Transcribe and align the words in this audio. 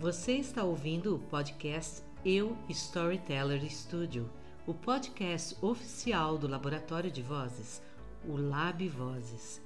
Você 0.00 0.34
está 0.34 0.62
ouvindo 0.62 1.16
o 1.16 1.18
podcast 1.18 2.04
Eu 2.24 2.56
Storyteller 2.68 3.68
Studio, 3.68 4.30
o 4.64 4.72
podcast 4.72 5.56
oficial 5.60 6.38
do 6.38 6.46
Laboratório 6.46 7.10
de 7.10 7.20
Vozes, 7.20 7.82
o 8.24 8.36
Lab 8.36 8.88
Vozes. 8.90 9.60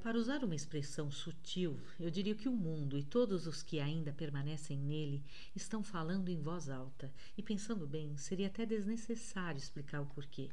Para 0.00 0.16
usar 0.16 0.44
uma 0.44 0.54
expressão 0.54 1.10
sutil, 1.10 1.76
eu 1.98 2.12
diria 2.12 2.36
que 2.36 2.48
o 2.48 2.52
mundo 2.52 2.96
e 2.96 3.02
todos 3.02 3.48
os 3.48 3.60
que 3.60 3.80
ainda 3.80 4.12
permanecem 4.12 4.78
nele 4.78 5.24
estão 5.52 5.82
falando 5.82 6.28
em 6.28 6.40
voz 6.40 6.68
alta, 6.68 7.12
e 7.36 7.42
pensando 7.42 7.88
bem, 7.88 8.16
seria 8.16 8.46
até 8.46 8.64
desnecessário 8.64 9.58
explicar 9.58 10.00
o 10.00 10.06
porquê. 10.06 10.48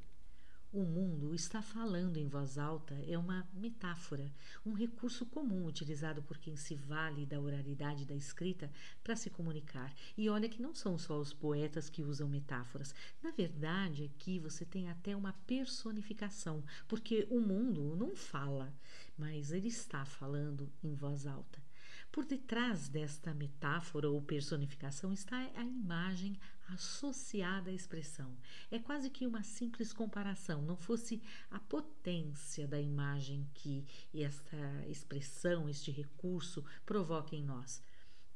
O 0.75 0.83
mundo 0.83 1.33
está 1.33 1.61
falando 1.61 2.17
em 2.17 2.27
voz 2.27 2.57
alta 2.57 2.95
é 3.07 3.17
uma 3.17 3.47
metáfora, 3.53 4.29
um 4.65 4.73
recurso 4.73 5.25
comum 5.25 5.65
utilizado 5.65 6.21
por 6.21 6.37
quem 6.37 6.57
se 6.57 6.75
vale 6.75 7.25
da 7.25 7.39
oralidade 7.39 8.03
da 8.03 8.13
escrita 8.13 8.69
para 9.01 9.15
se 9.15 9.29
comunicar. 9.29 9.95
E 10.17 10.27
olha 10.27 10.49
que 10.49 10.61
não 10.61 10.75
são 10.75 10.97
só 10.97 11.17
os 11.17 11.31
poetas 11.31 11.89
que 11.89 12.03
usam 12.03 12.27
metáforas. 12.27 12.93
Na 13.23 13.31
verdade, 13.31 14.11
aqui 14.13 14.37
você 14.37 14.65
tem 14.65 14.89
até 14.89 15.15
uma 15.15 15.31
personificação, 15.47 16.61
porque 16.89 17.25
o 17.31 17.39
mundo 17.39 17.95
não 17.95 18.13
fala, 18.13 18.73
mas 19.17 19.53
ele 19.53 19.69
está 19.69 20.03
falando 20.03 20.69
em 20.83 20.93
voz 20.93 21.25
alta. 21.25 21.64
Por 22.11 22.25
detrás 22.25 22.87
desta 22.87 23.33
metáfora 23.33 24.09
ou 24.09 24.21
personificação 24.21 25.11
está 25.11 25.37
a 25.37 25.63
imagem 25.63 26.39
associada 26.69 27.69
à 27.69 27.73
expressão. 27.73 28.35
É 28.71 28.79
quase 28.79 29.09
que 29.09 29.27
uma 29.27 29.43
simples 29.43 29.93
comparação, 29.93 30.61
não 30.61 30.75
fosse 30.75 31.21
a 31.51 31.59
potência 31.59 32.67
da 32.67 32.79
imagem 32.79 33.47
que 33.53 33.85
esta 34.13 34.85
expressão, 34.87 35.69
este 35.69 35.91
recurso 35.91 36.63
provoca 36.85 37.35
em 37.35 37.43
nós. 37.43 37.83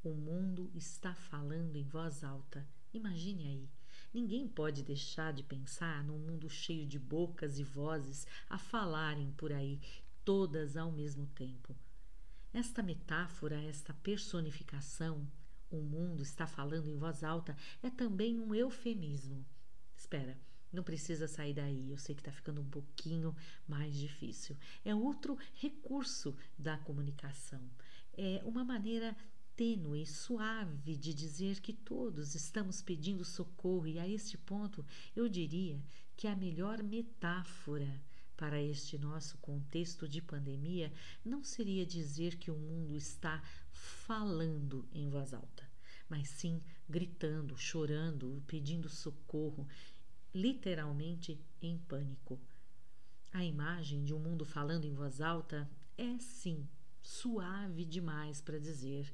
O 0.04 0.14
mundo 0.14 0.72
está 0.76 1.14
falando 1.14 1.76
em 1.76 1.84
voz 1.84 2.24
alta. 2.24 2.68
Imagine 2.94 3.48
aí. 3.48 3.70
Ninguém 4.14 4.48
pode 4.48 4.84
deixar 4.84 5.34
de 5.34 5.44
pensar 5.44 6.04
num 6.04 6.18
mundo 6.18 6.50
cheio 6.50 6.88
de 6.88 6.98
bocas 6.98 7.60
e 7.60 7.64
vozes 7.64 8.26
a 8.50 8.58
falarem 8.58 9.32
por 9.34 9.52
aí, 9.52 9.80
todas 10.26 10.76
ao 10.76 10.92
mesmo 10.92 11.28
tempo. 11.28 11.76
Esta 12.54 12.82
metáfora, 12.82 13.62
esta 13.64 13.94
personificação, 13.94 15.30
o 15.70 15.82
mundo 15.82 16.24
está 16.24 16.48
falando 16.48 16.90
em 16.90 16.98
voz 16.98 17.24
alta, 17.24 17.56
é 17.84 17.90
também 17.92 18.40
um 18.40 18.56
eufemismo. 18.56 19.46
Espera, 19.96 20.36
não 20.74 20.84
precisa 20.84 21.28
sair 21.28 21.54
daí, 21.54 21.92
eu 21.92 21.98
sei 21.98 22.16
que 22.16 22.22
está 22.22 22.32
ficando 22.32 22.62
um 22.62 22.70
pouquinho 22.70 23.36
mais 23.68 23.96
difícil. 23.96 24.58
É 24.84 24.96
outro 24.96 25.38
recurso 25.54 26.36
da 26.58 26.78
comunicação. 26.78 27.62
É 28.18 28.42
uma 28.44 28.64
maneira 28.64 29.16
tênue, 29.56 30.06
suave 30.06 30.98
de 30.98 31.14
dizer 31.14 31.60
que 31.60 31.74
todos 31.74 32.34
estamos 32.34 32.82
pedindo 32.82 33.24
socorro, 33.24 33.86
e 33.86 34.00
a 34.00 34.08
este 34.08 34.38
ponto 34.38 34.86
eu 35.16 35.30
diria 35.30 35.80
que 36.16 36.28
a 36.28 36.36
melhor 36.36 36.82
metáfora 36.82 38.02
para 38.40 38.62
este 38.62 38.98
nosso 38.98 39.38
contexto 39.40 40.08
de 40.08 40.22
pandemia 40.22 40.94
não 41.26 41.44
seria 41.44 41.86
dizer 41.86 42.38
que 42.38 42.50
o 42.50 42.56
mundo 42.56 42.96
está 42.96 43.44
falando 43.74 44.88
em 44.94 45.10
voz 45.10 45.34
alta, 45.34 45.70
mas 46.08 46.30
sim 46.30 46.64
gritando, 46.88 47.58
chorando, 47.58 48.42
pedindo 48.48 48.88
socorro, 48.88 49.68
literalmente 50.34 51.38
em 51.62 51.78
pânico. 51.80 52.40
A 53.34 53.44
imagem 53.44 54.06
de 54.06 54.14
um 54.14 54.20
mundo 54.20 54.46
falando 54.46 54.86
em 54.86 54.94
voz 54.94 55.20
alta 55.20 55.70
é 55.98 56.18
sim 56.18 56.66
suave 57.02 57.84
demais 57.84 58.40
para 58.40 58.58
dizer 58.58 59.14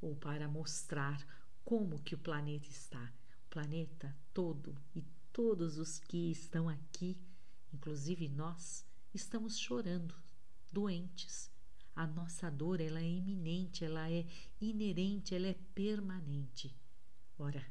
ou 0.00 0.16
para 0.16 0.48
mostrar 0.48 1.24
como 1.64 2.02
que 2.02 2.16
o 2.16 2.18
planeta 2.18 2.68
está. 2.68 3.12
O 3.46 3.48
planeta 3.48 4.12
todo 4.34 4.76
e 4.92 5.04
todos 5.32 5.78
os 5.78 6.00
que 6.00 6.32
estão 6.32 6.68
aqui 6.68 7.16
inclusive 7.76 8.26
nós, 8.26 8.86
estamos 9.12 9.58
chorando, 9.58 10.14
doentes. 10.72 11.50
A 11.94 12.06
nossa 12.06 12.50
dor, 12.50 12.80
ela 12.80 13.00
é 13.00 13.08
iminente, 13.08 13.84
ela 13.84 14.10
é 14.10 14.26
inerente, 14.58 15.34
ela 15.34 15.46
é 15.46 15.54
permanente. 15.74 16.74
Ora, 17.38 17.64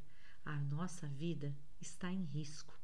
a 0.44 0.56
nossa 0.60 1.08
vida 1.08 1.52
está 1.80 2.12
em 2.12 2.22
risco. 2.22 2.78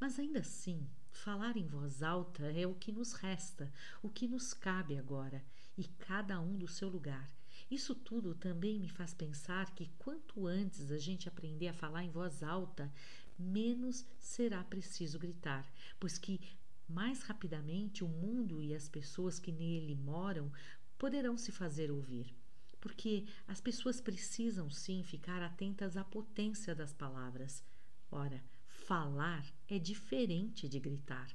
Mas 0.00 0.18
ainda 0.18 0.40
assim, 0.40 0.88
falar 1.10 1.58
em 1.58 1.66
voz 1.66 2.02
alta 2.02 2.50
é 2.52 2.66
o 2.66 2.74
que 2.74 2.90
nos 2.90 3.12
resta, 3.12 3.70
o 4.02 4.08
que 4.08 4.26
nos 4.26 4.54
cabe 4.54 4.96
agora, 4.96 5.44
e 5.76 5.84
cada 5.84 6.40
um 6.40 6.56
do 6.56 6.66
seu 6.66 6.88
lugar. 6.88 7.30
Isso 7.70 7.94
tudo 7.94 8.34
também 8.34 8.80
me 8.80 8.88
faz 8.88 9.14
pensar 9.14 9.74
que 9.74 9.90
quanto 9.98 10.46
antes 10.46 10.90
a 10.90 10.98
gente 10.98 11.28
aprender 11.28 11.68
a 11.68 11.74
falar 11.74 12.02
em 12.02 12.10
voz 12.10 12.42
alta, 12.42 12.92
menos 13.38 14.06
será 14.18 14.62
preciso 14.64 15.18
gritar, 15.18 15.70
pois 15.98 16.18
que 16.18 16.40
mais 16.88 17.22
rapidamente 17.22 18.04
o 18.04 18.08
mundo 18.08 18.62
e 18.62 18.74
as 18.74 18.88
pessoas 18.88 19.38
que 19.38 19.52
nele 19.52 19.94
moram 19.94 20.52
poderão 20.98 21.36
se 21.36 21.50
fazer 21.50 21.90
ouvir 21.90 22.34
porque 22.82 23.26
as 23.46 23.60
pessoas 23.60 24.00
precisam 24.00 24.68
sim 24.68 25.04
ficar 25.04 25.40
atentas 25.40 25.96
à 25.96 26.02
potência 26.02 26.74
das 26.74 26.92
palavras. 26.92 27.64
Ora, 28.10 28.42
falar 28.66 29.46
é 29.68 29.78
diferente 29.78 30.68
de 30.68 30.80
gritar. 30.80 31.30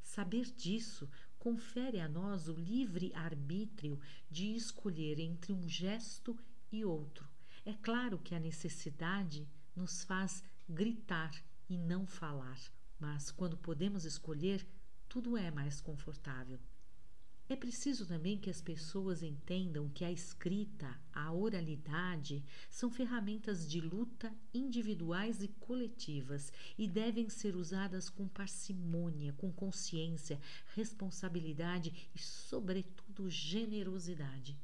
Saber 0.00 0.44
disso 0.54 1.10
confere 1.36 1.98
a 1.98 2.08
nós 2.08 2.48
o 2.48 2.54
livre 2.54 3.12
arbítrio 3.12 3.98
de 4.30 4.54
escolher 4.54 5.18
entre 5.18 5.52
um 5.52 5.68
gesto 5.68 6.38
e 6.70 6.84
outro. 6.84 7.28
É 7.66 7.72
claro 7.72 8.16
que 8.16 8.32
a 8.32 8.38
necessidade 8.38 9.48
nos 9.74 10.04
faz 10.04 10.44
gritar 10.68 11.32
e 11.68 11.76
não 11.76 12.06
falar, 12.06 12.58
mas 12.98 13.30
quando 13.30 13.56
podemos 13.56 14.04
escolher, 14.04 14.66
tudo 15.08 15.36
é 15.36 15.50
mais 15.50 15.80
confortável. 15.80 16.58
É 17.46 17.54
preciso 17.54 18.06
também 18.06 18.38
que 18.38 18.48
as 18.48 18.62
pessoas 18.62 19.22
entendam 19.22 19.90
que 19.90 20.02
a 20.02 20.10
escrita, 20.10 20.98
a 21.12 21.30
oralidade, 21.30 22.42
são 22.70 22.90
ferramentas 22.90 23.68
de 23.68 23.82
luta 23.82 24.34
individuais 24.54 25.42
e 25.42 25.48
coletivas 25.48 26.50
e 26.78 26.88
devem 26.88 27.28
ser 27.28 27.54
usadas 27.54 28.08
com 28.08 28.26
parcimônia, 28.26 29.34
com 29.34 29.52
consciência, 29.52 30.40
responsabilidade 30.74 32.08
e, 32.14 32.18
sobretudo, 32.18 33.28
generosidade. 33.28 34.58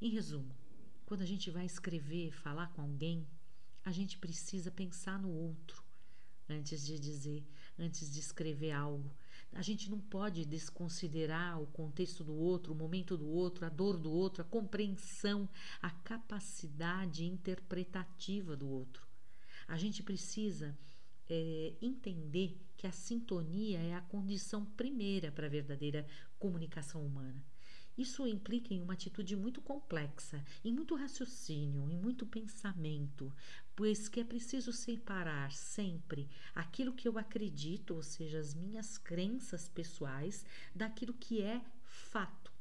Em 0.00 0.08
resumo, 0.08 0.56
quando 1.04 1.20
a 1.20 1.26
gente 1.26 1.50
vai 1.50 1.66
escrever, 1.66 2.32
falar 2.32 2.68
com 2.72 2.80
alguém, 2.80 3.26
a 3.88 3.92
gente 3.92 4.18
precisa 4.18 4.70
pensar 4.70 5.18
no 5.18 5.30
outro 5.30 5.82
antes 6.46 6.84
de 6.84 6.98
dizer, 6.98 7.42
antes 7.78 8.12
de 8.12 8.20
escrever 8.20 8.72
algo. 8.72 9.10
A 9.52 9.62
gente 9.62 9.90
não 9.90 9.98
pode 9.98 10.44
desconsiderar 10.44 11.58
o 11.60 11.66
contexto 11.68 12.22
do 12.22 12.34
outro, 12.34 12.74
o 12.74 12.76
momento 12.76 13.16
do 13.16 13.26
outro, 13.26 13.64
a 13.64 13.70
dor 13.70 13.96
do 13.96 14.10
outro, 14.10 14.42
a 14.42 14.44
compreensão, 14.44 15.48
a 15.80 15.90
capacidade 15.90 17.24
interpretativa 17.24 18.54
do 18.54 18.68
outro. 18.68 19.08
A 19.66 19.78
gente 19.78 20.02
precisa 20.02 20.76
é, 21.26 21.72
entender 21.80 22.60
que 22.76 22.86
a 22.86 22.92
sintonia 22.92 23.78
é 23.78 23.94
a 23.94 24.02
condição 24.02 24.66
primeira 24.66 25.32
para 25.32 25.46
a 25.46 25.50
verdadeira 25.50 26.06
comunicação 26.38 27.04
humana. 27.04 27.42
Isso 27.98 28.24
implica 28.28 28.72
em 28.72 28.80
uma 28.80 28.92
atitude 28.92 29.34
muito 29.34 29.60
complexa, 29.60 30.44
em 30.64 30.72
muito 30.72 30.94
raciocínio, 30.94 31.90
em 31.90 31.98
muito 31.98 32.24
pensamento, 32.24 33.34
pois 33.74 34.08
que 34.08 34.20
é 34.20 34.24
preciso 34.24 34.72
separar 34.72 35.50
sempre 35.50 36.28
aquilo 36.54 36.92
que 36.92 37.08
eu 37.08 37.18
acredito, 37.18 37.96
ou 37.96 38.02
seja, 38.04 38.38
as 38.38 38.54
minhas 38.54 38.96
crenças 38.96 39.68
pessoais, 39.68 40.46
daquilo 40.72 41.12
que 41.12 41.42
é 41.42 41.60
fato. 41.82 42.52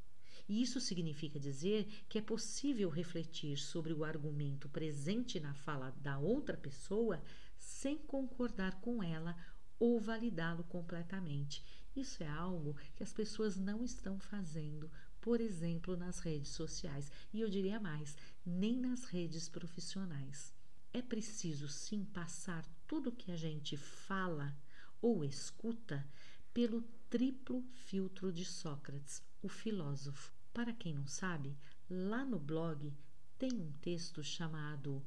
E 0.50 0.60
isso 0.60 0.80
significa 0.80 1.40
dizer 1.40 1.86
que 2.10 2.18
é 2.18 2.22
possível 2.22 2.90
refletir 2.90 3.58
sobre 3.58 3.94
o 3.94 4.04
argumento 4.04 4.68
presente 4.68 5.40
na 5.40 5.54
fala 5.54 5.92
da 6.02 6.18
outra 6.18 6.58
pessoa 6.58 7.22
sem 7.60 7.96
concordar 7.96 8.82
com 8.82 9.04
ela 9.04 9.38
ou 9.80 10.00
validá-lo 10.00 10.64
completamente. 10.64 11.64
Isso 11.96 12.24
é 12.24 12.28
algo 12.28 12.76
que 12.96 13.04
as 13.04 13.12
pessoas 13.12 13.58
não 13.58 13.84
estão 13.84 14.20
fazendo, 14.20 14.90
por 15.28 15.42
exemplo, 15.42 15.98
nas 15.98 16.20
redes 16.20 16.52
sociais, 16.52 17.12
e 17.34 17.42
eu 17.42 17.50
diria 17.50 17.82
mais, 17.82 18.16
nem 18.46 18.80
nas 18.80 19.04
redes 19.04 19.50
profissionais. 19.50 20.54
É 20.94 21.02
preciso 21.02 21.68
sim 21.68 22.06
passar 22.06 22.66
tudo 22.88 23.12
que 23.12 23.30
a 23.30 23.36
gente 23.36 23.76
fala 23.76 24.58
ou 25.02 25.26
escuta 25.26 26.08
pelo 26.54 26.82
triplo 27.10 27.62
filtro 27.74 28.32
de 28.32 28.46
Sócrates, 28.46 29.22
o 29.42 29.50
filósofo. 29.50 30.32
Para 30.54 30.72
quem 30.72 30.94
não 30.94 31.06
sabe, 31.06 31.58
lá 31.90 32.24
no 32.24 32.40
blog 32.40 32.94
tem 33.38 33.52
um 33.52 33.74
texto 33.82 34.24
chamado 34.24 35.06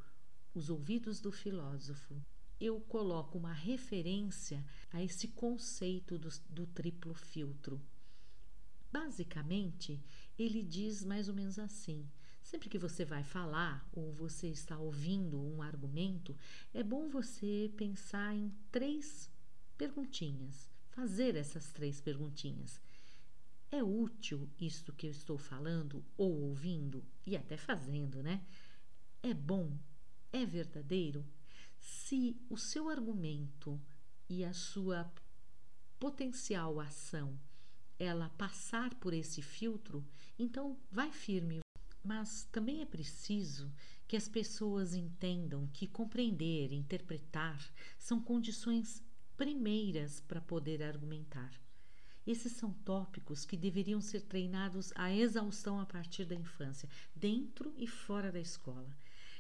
Os 0.52 0.69
Ouvidos 0.69 1.19
do 1.19 1.32
Filósofo 1.32 2.14
eu 2.61 2.78
coloco 2.78 3.38
uma 3.38 3.55
referência 3.55 4.62
a 4.93 5.02
esse 5.02 5.28
conceito 5.28 6.19
do, 6.19 6.28
do 6.50 6.66
triplo 6.66 7.14
filtro. 7.14 7.81
Basicamente, 8.92 10.02
ele 10.38 10.62
diz 10.62 11.04
mais 11.04 11.28
ou 11.28 11.34
menos 11.34 11.58
assim: 11.58 12.08
sempre 12.42 12.69
que 12.69 12.78
você 12.78 13.04
vai 13.04 13.22
falar 13.22 13.88
ou 13.92 14.12
você 14.12 14.48
está 14.48 14.78
ouvindo 14.78 15.40
um 15.40 15.62
argumento, 15.62 16.37
é 16.75 16.82
bom 16.82 17.08
você 17.08 17.72
pensar 17.76 18.34
em 18.34 18.52
três 18.70 19.31
perguntinhas, 19.78 20.69
fazer 20.90 21.37
essas 21.37 21.72
três 21.72 22.00
perguntinhas. 22.00 22.81
É 23.70 23.84
útil 23.84 24.50
isto 24.58 24.92
que 24.92 25.06
eu 25.06 25.10
estou 25.12 25.38
falando 25.38 26.04
ou 26.16 26.32
ouvindo 26.42 27.04
e 27.25 27.37
até 27.37 27.56
fazendo, 27.56 28.20
né? 28.20 28.44
É 29.22 29.32
bom? 29.32 29.78
É 30.32 30.44
verdadeiro? 30.44 31.25
Se 31.78 32.37
o 32.48 32.56
seu 32.56 32.88
argumento 32.88 33.81
e 34.28 34.44
a 34.44 34.52
sua 34.52 35.10
potencial 36.00 36.81
ação 36.81 37.38
ela 38.00 38.31
passar 38.31 38.94
por 38.94 39.12
esse 39.12 39.43
filtro, 39.43 40.02
então 40.38 40.76
vai 40.91 41.12
firme. 41.12 41.61
Mas 42.02 42.49
também 42.50 42.81
é 42.81 42.87
preciso 42.87 43.70
que 44.08 44.17
as 44.17 44.26
pessoas 44.26 44.94
entendam 44.94 45.69
que 45.73 45.87
compreender, 45.87 46.73
interpretar 46.73 47.62
são 47.99 48.19
condições 48.19 49.05
primeiras 49.37 50.19
para 50.20 50.41
poder 50.41 50.82
argumentar. 50.82 51.52
Esses 52.26 52.52
são 52.52 52.73
tópicos 52.73 53.44
que 53.44 53.56
deveriam 53.56 54.00
ser 54.00 54.23
treinados 54.23 54.93
à 54.94 55.12
exaustão 55.12 55.79
a 55.79 55.85
partir 55.85 56.25
da 56.25 56.35
infância, 56.35 56.88
dentro 57.14 57.75
e 57.76 57.87
fora 57.87 58.32
da 58.32 58.41
escola. 58.41 58.97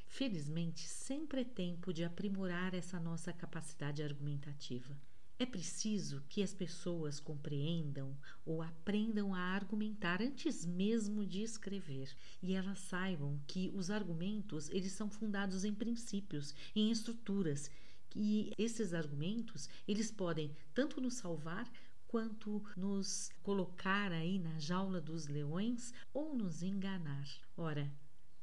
Felizmente, 0.06 0.86
sempre 0.86 1.42
é 1.42 1.44
tempo 1.44 1.94
de 1.94 2.04
aprimorar 2.04 2.74
essa 2.74 3.00
nossa 3.00 3.32
capacidade 3.32 4.02
argumentativa. 4.02 4.98
É 5.40 5.46
preciso 5.46 6.22
que 6.28 6.42
as 6.42 6.52
pessoas 6.52 7.18
compreendam 7.18 8.14
ou 8.44 8.60
aprendam 8.60 9.34
a 9.34 9.40
argumentar 9.40 10.20
antes 10.20 10.66
mesmo 10.66 11.24
de 11.24 11.40
escrever 11.40 12.14
e 12.42 12.52
elas 12.52 12.78
saibam 12.80 13.40
que 13.46 13.72
os 13.74 13.90
argumentos 13.90 14.68
eles 14.68 14.92
são 14.92 15.08
fundados 15.08 15.64
em 15.64 15.72
princípios, 15.72 16.54
em 16.76 16.90
estruturas 16.90 17.70
e 18.14 18.52
esses 18.58 18.92
argumentos 18.92 19.66
eles 19.88 20.10
podem 20.10 20.54
tanto 20.74 21.00
nos 21.00 21.14
salvar 21.14 21.66
quanto 22.06 22.62
nos 22.76 23.30
colocar 23.42 24.12
aí 24.12 24.38
na 24.38 24.58
jaula 24.58 25.00
dos 25.00 25.26
leões 25.26 25.94
ou 26.12 26.36
nos 26.36 26.62
enganar. 26.62 27.26
Ora, 27.56 27.90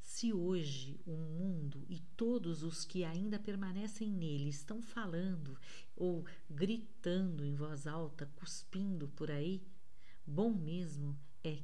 se 0.07 0.31
hoje 0.31 0.97
o 1.05 1.11
mundo 1.11 1.85
e 1.89 1.99
todos 1.99 2.63
os 2.63 2.85
que 2.85 3.03
ainda 3.03 3.37
permanecem 3.37 4.09
nele 4.09 4.47
estão 4.47 4.81
falando 4.81 5.59
ou 5.97 6.25
gritando 6.49 7.43
em 7.43 7.53
voz 7.53 7.85
alta, 7.85 8.25
cuspindo 8.37 9.09
por 9.09 9.29
aí, 9.29 9.61
bom 10.25 10.53
mesmo 10.53 11.19
é 11.43 11.59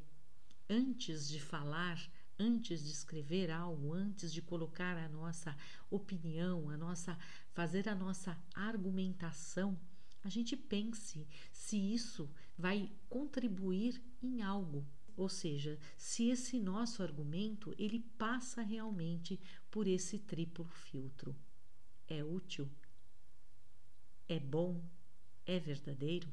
antes 0.70 1.30
de 1.30 1.40
falar, 1.40 1.98
antes 2.38 2.84
de 2.84 2.92
escrever 2.92 3.50
algo, 3.50 3.94
antes 3.94 4.32
de 4.34 4.42
colocar 4.42 4.98
a 4.98 5.08
nossa 5.08 5.56
opinião, 5.90 6.70
a 6.70 6.76
nossa 6.76 7.18
fazer 7.54 7.88
a 7.88 7.96
nossa 7.96 8.38
argumentação, 8.54 9.80
a 10.22 10.28
gente 10.28 10.58
pense 10.58 11.26
se 11.54 11.78
isso 11.78 12.30
vai 12.58 12.92
contribuir 13.08 14.04
em 14.22 14.42
algo 14.42 14.86
ou 15.16 15.30
seja, 15.30 15.78
se 15.98 16.30
esse 16.30 16.60
nosso 16.60 17.04
argumento 17.04 17.74
ele 17.78 18.00
passa 18.18 18.62
realmente 18.62 19.40
por 19.70 19.88
esse 19.88 20.20
triplo 20.20 20.66
filtro. 20.66 21.36
É 22.08 22.24
útil? 22.24 22.70
É 24.28 24.40
bom? 24.40 24.84
É 25.46 25.60
verdadeiro? 25.60 26.28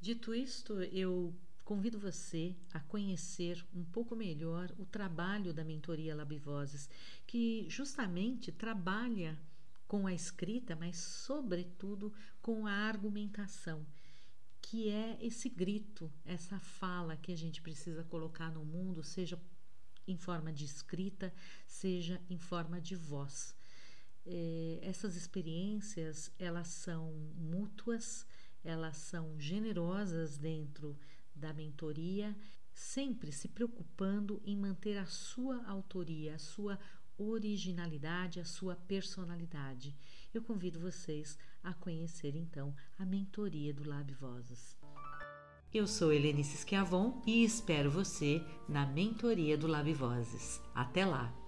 Dito 0.00 0.34
isto, 0.34 0.82
eu 0.82 1.34
convido 1.64 1.98
você 1.98 2.54
a 2.72 2.78
conhecer 2.78 3.64
um 3.74 3.84
pouco 3.84 4.14
melhor 4.14 4.72
o 4.78 4.86
trabalho 4.86 5.52
da 5.52 5.64
mentoria 5.64 6.14
Labivozes, 6.14 6.88
que 7.26 7.66
justamente 7.68 8.52
trabalha 8.52 9.38
com 9.88 10.06
a 10.06 10.12
escrita, 10.12 10.76
mas 10.76 10.96
sobretudo 10.96 12.12
com 12.40 12.66
a 12.66 12.72
argumentação 12.72 13.84
que 14.68 14.90
é 14.90 15.16
esse 15.20 15.48
grito, 15.48 16.12
essa 16.24 16.58
fala 16.58 17.16
que 17.16 17.30
a 17.30 17.36
gente 17.36 17.62
precisa 17.62 18.02
colocar 18.02 18.50
no 18.50 18.64
mundo, 18.64 19.00
seja 19.00 19.40
em 20.08 20.16
forma 20.16 20.52
de 20.52 20.64
escrita, 20.64 21.32
seja 21.68 22.20
em 22.28 22.36
forma 22.36 22.80
de 22.80 22.96
voz. 22.96 23.54
É, 24.24 24.80
essas 24.82 25.14
experiências 25.14 26.32
elas 26.36 26.66
são 26.66 27.12
mútuas, 27.36 28.26
elas 28.64 28.96
são 28.96 29.38
generosas 29.38 30.36
dentro 30.36 30.98
da 31.32 31.52
mentoria, 31.52 32.36
sempre 32.74 33.30
se 33.30 33.46
preocupando 33.46 34.42
em 34.44 34.56
manter 34.56 34.98
a 34.98 35.06
sua 35.06 35.64
autoria, 35.64 36.34
a 36.34 36.40
sua 36.40 36.76
originalidade, 37.18 38.40
a 38.40 38.44
sua 38.44 38.76
personalidade 38.76 39.94
eu 40.32 40.42
convido 40.42 40.78
vocês 40.78 41.38
a 41.62 41.72
conhecer 41.72 42.36
então 42.36 42.74
a 42.98 43.04
mentoria 43.04 43.72
do 43.72 43.88
Lab 43.88 44.12
Vozes. 44.14 44.76
Eu 45.72 45.86
sou 45.86 46.12
Helenice 46.12 46.56
Schiavon 46.58 47.22
e 47.26 47.44
espero 47.44 47.90
você 47.90 48.40
na 48.68 48.86
mentoria 48.86 49.56
do 49.56 49.66
Lab 49.66 49.92
Vozes. 49.92 50.60
Até 50.74 51.04
lá! 51.04 51.45